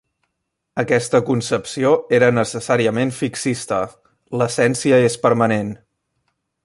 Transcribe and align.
Aquesta 0.83 1.19
concepció 1.27 1.91
era 2.19 2.29
necessàriament 2.37 3.13
fixista, 3.19 3.79
l'essència 4.43 5.01
és 5.11 5.19
permanent. 5.27 5.71